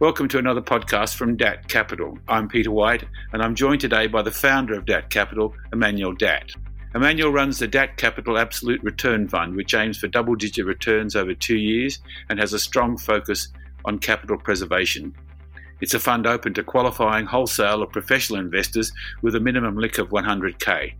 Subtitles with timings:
[0.00, 2.18] Welcome to another podcast from Datt Capital.
[2.26, 6.52] I'm Peter White, and I'm joined today by the founder of Datt Capital, Emanuel Datt.
[6.94, 11.34] Emanuel runs the Datt Capital Absolute Return Fund, which aims for double digit returns over
[11.34, 11.98] two years
[12.30, 13.48] and has a strong focus
[13.84, 15.14] on capital preservation.
[15.82, 20.08] It's a fund open to qualifying wholesale or professional investors with a minimum LIC of
[20.08, 20.94] 100k.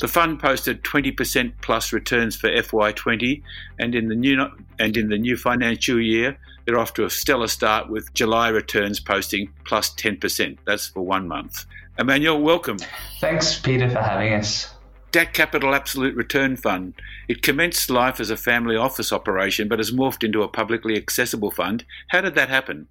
[0.00, 3.40] The fund posted 20% plus returns for FY20,
[3.78, 4.44] and in the new
[4.80, 9.00] and in the new financial year, they're off to a stellar start with July returns
[9.00, 10.58] posting plus 10%.
[10.64, 11.66] That's for one month.
[11.98, 12.78] Emanuel, welcome.
[13.20, 14.72] Thanks, Peter, for having us.
[15.10, 16.94] Datt Capital Absolute Return Fund.
[17.28, 21.50] It commenced life as a family office operation but has morphed into a publicly accessible
[21.50, 21.84] fund.
[22.08, 22.88] How did that happen?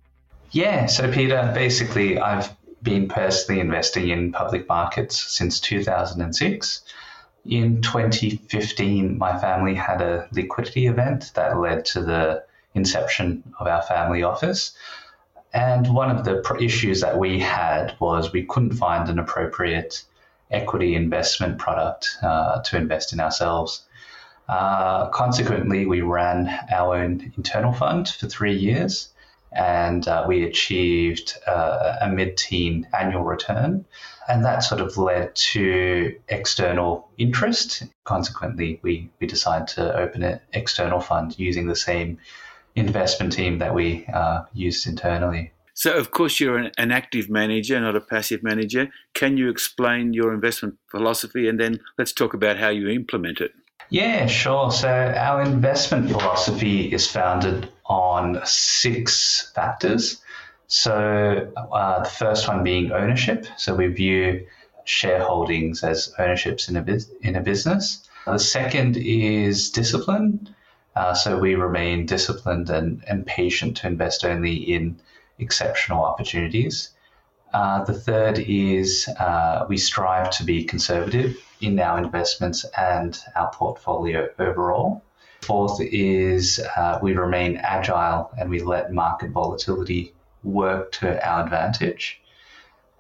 [0.52, 2.50] Yeah, so Peter, basically, I've
[2.84, 6.82] been personally investing in public markets since 2006.
[7.46, 12.44] In 2015, my family had a liquidity event that led to the
[12.74, 14.72] inception of our family office.
[15.54, 20.04] And one of the issues that we had was we couldn't find an appropriate
[20.50, 23.84] equity investment product uh, to invest in ourselves.
[24.48, 29.10] Uh, consequently, we ran our own internal fund for three years
[29.54, 33.86] and uh, we achieved uh, a mid teen annual return.
[34.28, 37.84] And that sort of led to external interest.
[38.06, 42.20] Consequently, we, we decided to open an external fund using the same
[42.76, 45.52] investment team that we uh, used internally.
[45.74, 48.90] So, of course, you're an, an, active manager, not a passive manager.
[49.14, 53.52] Can you explain your investment philosophy and then let's talk about how you implement it?
[53.90, 54.72] Yeah, sure.
[54.72, 60.22] So, our investment philosophy is founded on six factors.
[60.68, 63.48] So, uh, the first one being ownership.
[63.58, 64.46] So, we view
[64.86, 68.08] shareholdings as ownerships in a, in a business.
[68.26, 70.54] The second is discipline.
[70.96, 75.00] Uh, so we remain disciplined and, and patient to invest only in
[75.40, 76.90] exceptional opportunities.
[77.54, 83.52] Uh, the third is uh, we strive to be conservative in our investments and our
[83.52, 85.04] portfolio overall.
[85.42, 90.14] Fourth is uh, we remain agile and we let market volatility
[90.44, 92.22] work to our advantage.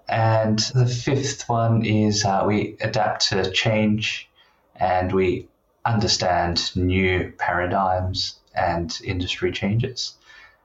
[0.09, 4.29] And the fifth one is uh, we adapt to change
[4.75, 5.47] and we
[5.85, 10.15] understand new paradigms and industry changes.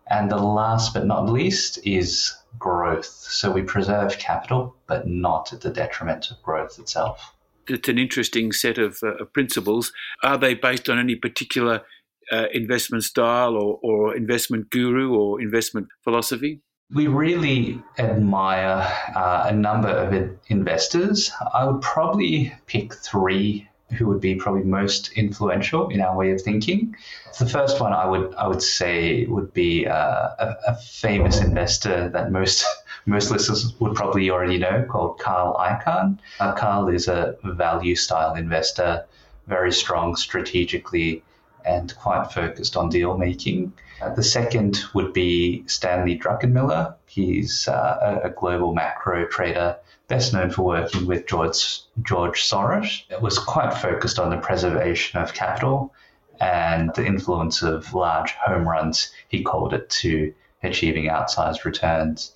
[0.08, 3.06] And the last but not least is growth.
[3.06, 7.34] So we preserve capital, but not at the detriment of growth itself.
[7.68, 9.92] It's an interesting set of uh, principles.
[10.22, 11.82] Are they based on any particular
[12.30, 16.60] uh, investment style or, or investment guru or investment philosophy?
[16.94, 21.32] We really admire uh, a number of investors.
[21.52, 26.40] I would probably pick three who would be probably most influential in our way of
[26.40, 26.96] thinking.
[27.38, 32.08] The first one I would I would say would be uh, a, a, famous investor
[32.08, 32.64] that most
[33.06, 36.18] most listeners would probably already know called Carl Icahn.
[36.40, 39.04] Uh, Carl is a value style investor,
[39.46, 41.22] very strong strategically
[41.66, 43.72] and quite focused on deal making.
[44.00, 46.94] Uh, the second would be Stanley Druckenmiller.
[47.06, 49.76] He's uh, a, global macro trader
[50.08, 53.02] best known for working with George, George Soros.
[53.10, 55.92] It was quite focused on the preservation of capital
[56.40, 62.32] and the influence of large home runs, he called it, to achieving outsized returns.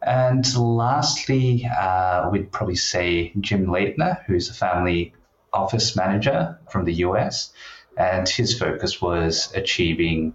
[0.00, 5.12] And lastly, uh, we'd probably say Jim Leitner, who's a family
[5.52, 7.52] office manager from the US.
[7.98, 10.34] And his focus was achieving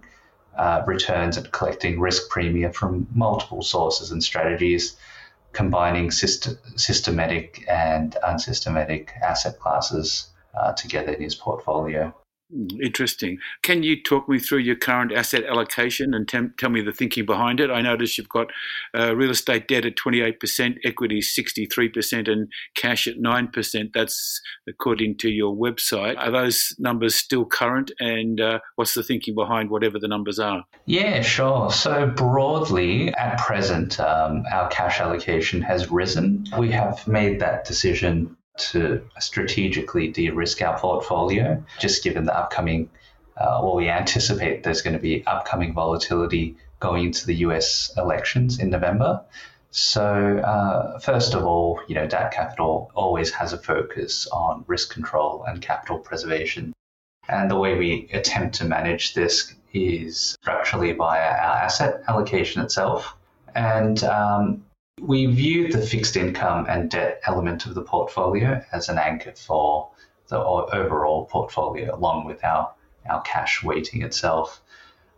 [0.56, 4.96] uh, returns and collecting risk premia from multiple sources and strategies
[5.52, 12.14] combining syst- systematic and unsystematic asset classes uh, together in his portfolio.
[12.80, 13.38] Interesting.
[13.62, 17.26] Can you talk me through your current asset allocation and tem- tell me the thinking
[17.26, 17.70] behind it?
[17.70, 18.48] I notice you've got
[18.96, 23.90] uh, real estate debt at 28%, equity 63%, and cash at 9%.
[23.92, 26.16] That's according to your website.
[26.18, 27.90] Are those numbers still current?
[27.98, 30.64] And uh, what's the thinking behind whatever the numbers are?
[30.86, 31.72] Yeah, sure.
[31.72, 36.46] So, broadly, at present, um, our cash allocation has risen.
[36.56, 42.88] We have made that decision to strategically de-risk our portfolio, just given the upcoming,
[43.40, 48.58] uh, or we anticipate there's going to be upcoming volatility going into the US elections
[48.58, 49.22] in November.
[49.70, 54.92] So, uh, first of all, you know, Datt Capital always has a focus on risk
[54.92, 56.72] control and capital preservation.
[57.28, 63.16] And the way we attempt to manage this is structurally via our asset allocation itself.
[63.54, 64.64] And um,
[65.00, 69.90] we view the fixed income and debt element of the portfolio as an anchor for
[70.28, 72.72] the overall portfolio, along with our,
[73.08, 74.60] our cash weighting itself.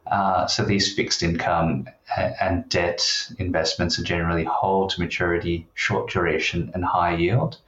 [0.07, 6.71] Uh, so these fixed income and debt investments are generally hold to maturity, short duration,
[6.75, 7.59] and high yield.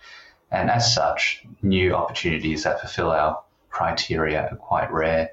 [0.51, 5.31] And as such, new opportunities that fulfill our criteria are quite rare.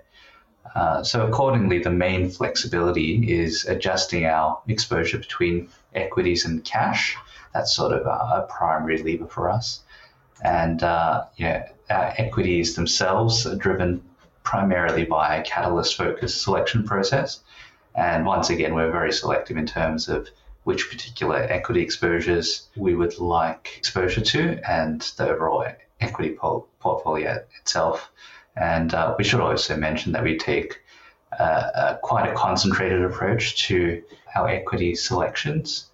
[0.74, 7.16] Uh, so accordingly, the main flexibility is adjusting our exposure between equities and cash.
[7.54, 9.82] That's sort of a, primary lever for us.
[10.44, 14.04] And uh, yeah, our equities themselves are driven
[14.44, 17.40] primarily by a catalyst focused selection process.
[17.96, 20.28] And once again, we're very selective in terms of
[20.66, 25.66] which particular equity exposures we would like exposure to and the overall
[26.02, 26.38] equity
[26.80, 28.12] portfolio itself.
[28.56, 30.82] And uh, we should also mention that we take
[31.40, 34.02] uh, uh, quite a concentrated approach to
[34.36, 35.88] our equity selections.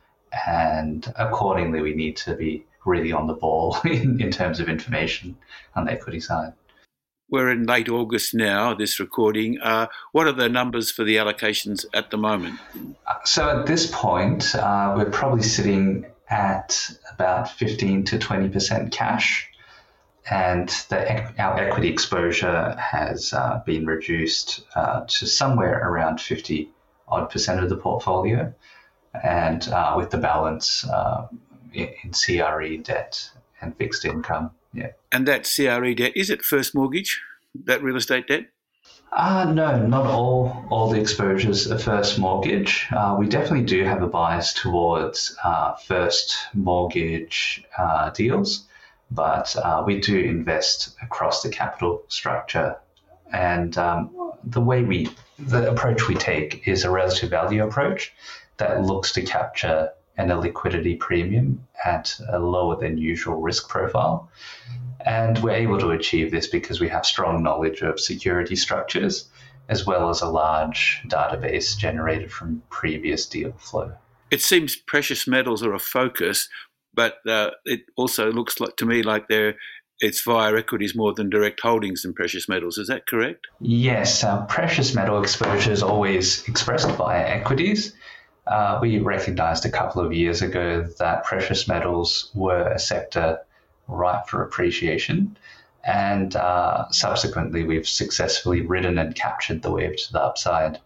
[0.48, 5.38] And accordingly, we need to be really on the ball in, in terms of information
[5.76, 6.54] on the equity side.
[7.30, 9.58] We're in late August now, this recording.
[9.62, 12.60] Uh, what are the numbers for the allocations at the moment?
[13.24, 19.48] So at this point, uh, we're probably sitting at about 15 to 20% cash.
[20.30, 26.70] And the, our equity exposure has uh, been reduced uh, to somewhere around 50
[27.08, 28.54] odd percent of the portfolio.
[29.24, 31.28] And uh, with the balance uh,
[31.74, 33.30] in, in CRE debt
[33.62, 34.52] and fixed income.
[34.74, 34.92] Yeah.
[35.12, 37.22] And that CRE debt, is it first mortgage,
[37.66, 38.46] that real estate debt?
[39.12, 42.88] Uh, no, not all all the exposures are first mortgage.
[42.92, 48.68] Uh, we definitely do have a bias towards uh, first mortgage uh, deals,
[49.12, 52.78] but uh, we do invest across the capital structure.
[53.32, 58.14] And um, the way we, the approach we take is a relative value approach
[58.58, 64.30] that looks to capture an illiquidity premium at a lower than usual risk profile.
[65.06, 69.30] And we're able to achieve this because we have strong knowledge of security structures
[69.70, 73.94] as well as a large database generated from previous deal flow.
[74.30, 76.50] It seems precious metals are a focus,
[76.94, 79.56] but uh, it also looks like to me like they're
[80.02, 82.80] it's via equities more than direct holdings in precious metals.
[82.80, 83.48] Is that correct?
[83.60, 87.94] Yes, our precious metal exposure is always expressed via equities.
[88.48, 93.40] Uh, we recognized a couple of years ago that precious metals were a sector
[93.88, 95.38] ripe for appreciation.
[95.84, 100.80] And uh, subsequently, we've successfully ridden and captured the wave to the upside.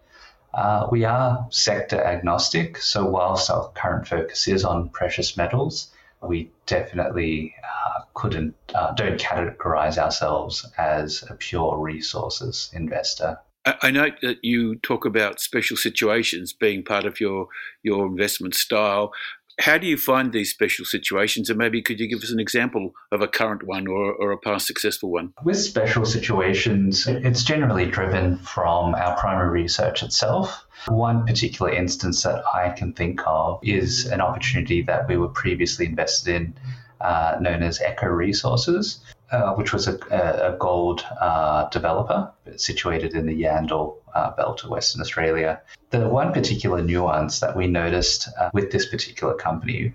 [0.52, 5.90] Uh, we are sector agnostic, so whilst our current focus is on precious metals,
[6.22, 13.38] we definitely uh, couldn't, uh, don't categorize ourselves as a pure resources investor.
[13.82, 17.48] I note that you talk about special situations being part of your
[17.82, 19.12] your investment style.
[19.58, 21.48] How do you find these special situations?
[21.48, 24.38] And maybe could you give us an example of a current one or, or a
[24.38, 25.32] past successful one?
[25.44, 30.66] With special situations, it's generally driven from our primary research itself.
[30.88, 35.86] One particular instance that I can think of is an opportunity that we were previously
[35.86, 36.54] invested in,
[37.00, 39.00] uh, known as Echo Resources.
[39.32, 44.70] Uh, which was a, a gold uh, developer situated in the Yandal uh, belt of
[44.70, 45.60] Western Australia.
[45.90, 49.94] The one particular nuance that we noticed uh, with this particular company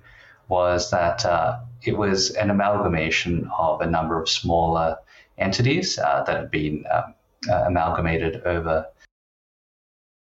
[0.50, 4.98] was that uh, it was an amalgamation of a number of smaller
[5.38, 7.14] entities that had been um,
[7.50, 8.86] amalgamated over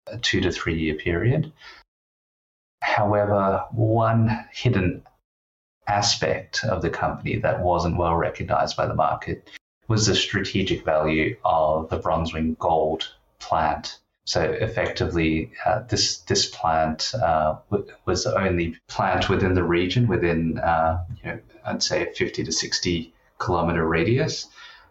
[0.09, 1.51] a two to three year period.
[2.83, 5.03] However, one hidden
[5.89, 9.51] aspect of the company that wasn't well recognized by the market
[9.89, 13.99] was the strategic value of the Bronzewing Gold plant.
[14.25, 20.07] So effectively, uh, this this plant uh, w- was the only plant within the region
[20.07, 24.49] within, uh, you know, I'd say a 50 to 60 kilometer radius.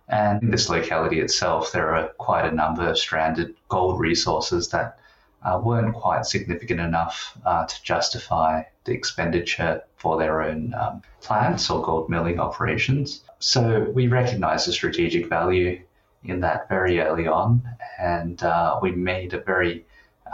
[0.10, 4.98] And in this locality itself, there are quite a number of stranded gold resources that
[5.44, 11.70] uh, weren't quite significant enough uh, to justify the expenditure for their own um, plants
[11.70, 13.22] or gold milling operations.
[13.40, 15.82] So we recognised the strategic value
[16.24, 17.62] in that very early on,
[18.00, 19.86] and uh, we made a very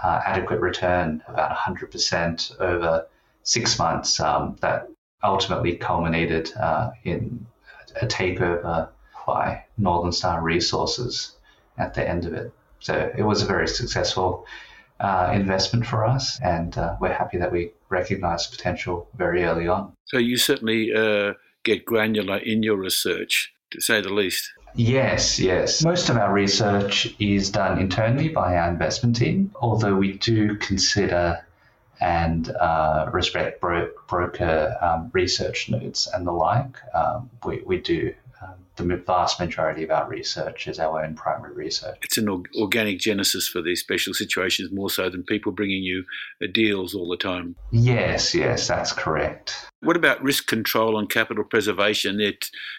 [0.03, 3.05] uh, adequate return, about 100% over
[3.43, 4.89] six months, um, that
[5.23, 7.45] ultimately culminated uh, in
[8.01, 8.89] a takeover
[9.27, 11.35] by Northern Star Resources
[11.77, 12.51] at the end of it.
[12.79, 14.45] So it was a very successful
[15.03, 19.91] uh, investment for us, and uh, we're happy that we recognise potential very early on.
[20.05, 21.33] So you certainly uh,
[21.63, 24.49] get granular in your research, to say the least.
[24.75, 25.83] Yes, yes.
[25.83, 31.45] Most of our research is done internally by our investment team, although we do consider
[32.01, 36.75] and uh, respect bro- broker um, research notes and the like.
[36.93, 38.13] Um, we, we do
[38.75, 41.97] the vast majority of our research is our own primary research.
[42.01, 46.03] It's an organic genesis for these special situations more so than people bringing you
[46.51, 47.55] deals all the time.
[47.71, 49.67] Yes, yes, that's correct.
[49.81, 52.17] What about risk control and capital preservation?
[52.17, 52.33] They're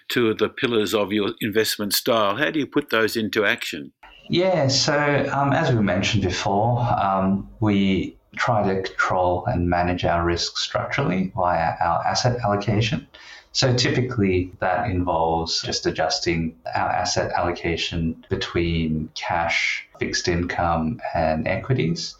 [0.09, 2.37] two of the pillars of your investment style.
[2.37, 3.93] How do you put those into action?
[4.31, 10.25] Yeah, so um, as we mentioned before, um, we try to control and manage our
[10.25, 13.07] risk structurally via our asset allocation.
[13.55, 22.17] So typically that involves just adjusting our asset allocation between cash, fixed income, and equities.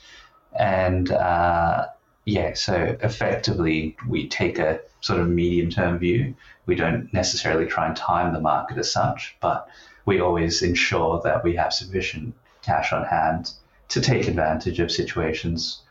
[0.57, 1.89] And uh,
[2.25, 6.37] yeah, so effectively we take a sort of medium term view.
[6.67, 9.67] We don't necessarily try and time the market as such, but
[10.07, 13.51] we always ensure that we have sufficient cash on hand
[13.89, 15.83] to take advantage of situations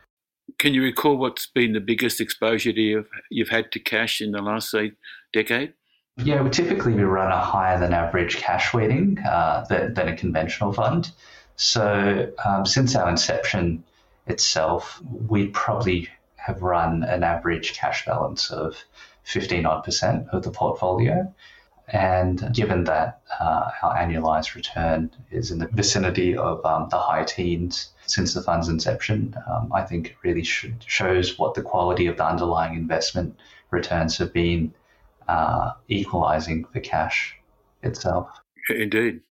[0.58, 4.42] can you recall what's been the biggest exposure you've, you've had to cash in the
[4.42, 4.94] last, say,
[5.32, 5.74] decade?
[6.18, 10.16] Yeah, we typically we run a higher than average cash weighting uh, than, than, a
[10.16, 11.12] conventional fund.
[11.56, 13.84] So um, since our inception
[14.28, 18.76] itself, we probably have run an average cash balance of
[19.24, 21.34] 15 odd percent of the portfolio.
[21.90, 27.26] And given that uh, our annualized return is in the vicinity of um, the high
[27.26, 32.08] teens since the fund's inception, um, I think it really should, shows what the quality
[32.08, 33.38] of the underlying investment
[33.70, 34.74] returns have been,
[35.28, 37.36] uh, equalizing the cash
[37.82, 38.30] itself.
[38.70, 39.22] Indeed.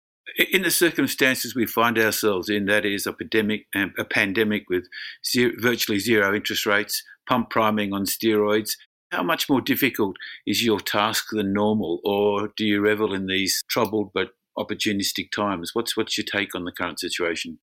[0.53, 4.87] In the circumstances we find ourselves in, that is a pandemic, um, a pandemic with
[5.27, 8.77] zero, virtually zero interest rates, pump priming on steroids,
[9.13, 10.17] how much more difficult
[10.47, 15.71] is your task than normal, or do you revel in these troubled but opportunistic times?
[15.75, 17.59] What's what's your take on the current situation?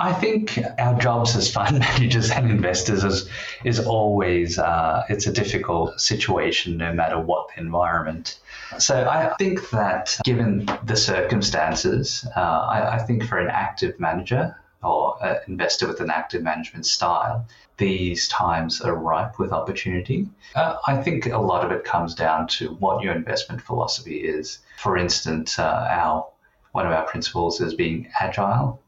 [0.00, 3.28] I think our jobs as fund managers and investors is
[3.64, 8.40] is always uh, it's a difficult situation no matter what the environment.
[8.78, 14.56] So I think that given the circumstances, uh, I, I think for an active manager
[14.82, 17.46] or an investor with an active management style,
[17.76, 20.28] these times are ripe with opportunity.
[20.54, 24.58] Uh, I think a lot of it comes down to what your investment philosophy is.
[24.78, 26.28] For instance, uh, our
[26.72, 28.82] one of our principles is being agile,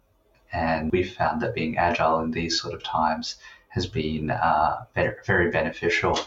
[0.53, 3.37] and we've found that being agile in these sort of times
[3.69, 6.19] has been uh, very, beneficial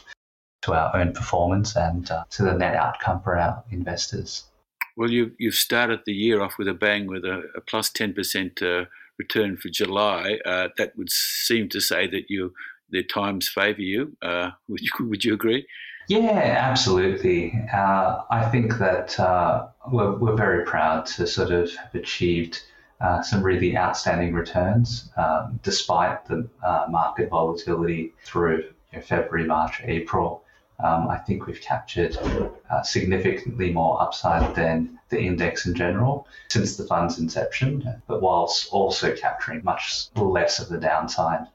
[0.61, 4.45] to our own performance and uh, to the net outcome for our investors.
[4.95, 8.61] Well, you, you've started the year off with a bang with a, a plus 10%
[8.61, 8.85] uh,
[9.19, 12.53] return for July, uh, that would seem to say that you
[12.89, 14.17] the times favour you.
[14.21, 14.89] Uh, would you.
[15.01, 15.67] Would you agree?
[16.07, 17.53] Yeah, absolutely.
[17.71, 22.63] Uh, I think that uh, we're, we're very proud to sort of have achieved
[22.99, 29.45] uh, some really outstanding returns um, despite the uh, market volatility through you know, February,
[29.45, 30.43] March, April.
[30.83, 32.17] Um, I think we've captured
[32.83, 39.15] significantly more upside than the index in general since the fund's inception, but whilst also
[39.15, 41.47] capturing much less of the downside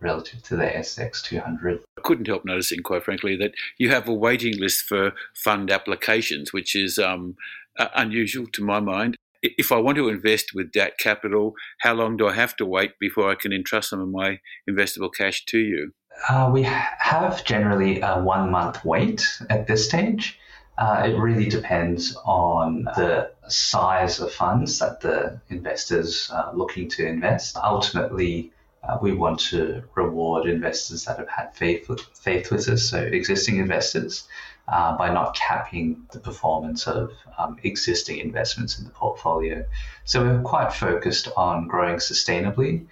[0.00, 1.80] relative to the SX 200.
[1.98, 6.52] I couldn't help noticing, quite frankly, that you have a waiting list for fund applications,
[6.52, 7.36] which is um,
[7.78, 9.16] unusual to my mind.
[9.42, 12.92] If I want to invest with Datt Capital, how long do I have to wait
[12.98, 15.92] before I can entrust some of my investable cash to you?
[16.28, 20.38] Uh, we have generally a one month wait at this stage.
[20.78, 27.06] Uh, it really depends on the size of funds that the investors are looking to
[27.06, 27.56] invest.
[27.56, 28.52] Ultimately,
[28.86, 32.98] uh, we want to reward investors that have had faith with, faith with us, so
[32.98, 34.28] existing investors,
[34.68, 39.64] uh, by not capping the performance of um, existing investments in the portfolio.
[40.04, 42.86] So we're quite focused on growing sustainably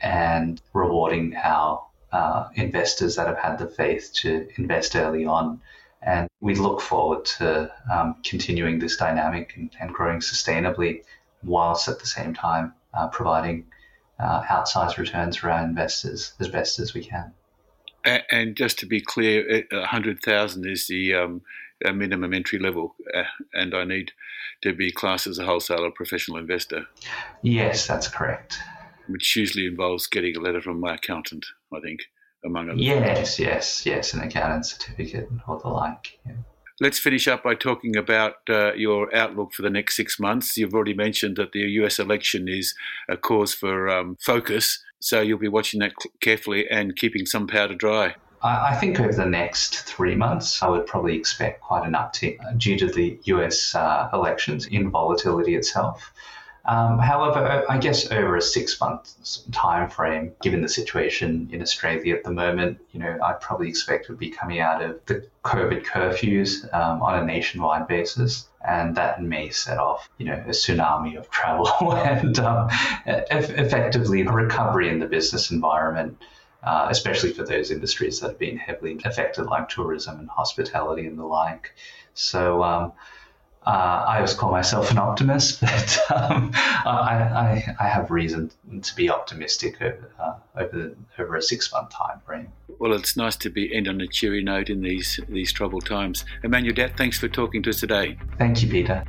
[0.00, 5.60] and rewarding our uh, investors that have had the faith to invest early on.
[6.04, 11.02] And we look forward to um, continuing this dynamic and, and, growing sustainably,
[11.44, 13.66] whilst at the same time uh, providing
[14.18, 17.32] uh, outsized returns for our investors as best as we can.
[18.04, 21.42] And just to be clear, hundred thousand is the um,
[21.84, 23.22] minimum entry level, uh,
[23.54, 24.10] and I need
[24.62, 26.86] to be classed as a wholesaler, or professional investor.
[27.42, 28.58] Yes, that's correct
[29.06, 32.00] which usually involves getting a letter from my accountant, I think,
[32.44, 36.18] among other Yes, yes, yes, an accountant certificate or the like.
[36.26, 36.32] Yeah.
[36.80, 40.56] Let's finish up by talking about uh, your outlook for the next six months.
[40.56, 42.74] You've already mentioned that the US election is
[43.08, 47.74] a cause for um, focus, so you'll be watching that carefully and keeping some powder
[47.74, 48.16] dry.
[48.44, 52.76] I think over the next three months, I would probably expect quite an uptick due
[52.78, 56.12] to the US uh, elections in volatility itself.
[56.64, 62.22] Um, however, I guess over a six-month time frame, given the situation in Australia at
[62.22, 66.72] the moment, you know, I probably expect would be coming out of the COVID curfews
[66.72, 71.28] um, on a nationwide basis, and that may set off, you know, a tsunami of
[71.30, 72.68] travel and um,
[73.06, 76.22] effectively a recovery in the business environment.
[76.64, 81.18] Uh, especially for those industries that have been heavily affected, like tourism and hospitality and
[81.18, 81.74] the like.
[82.14, 82.92] So, um,
[83.66, 88.50] uh, I always call myself an optimist, but um, I, I, I, have reason
[88.80, 92.48] to be optimistic over, uh, over, over a six month time frame.
[92.78, 96.24] Well, it's nice to be end on a cheery note in these these troubled times.
[96.42, 98.18] Emanuel Datt, thanks for talking to us today.
[98.36, 99.04] Thank you, Peter.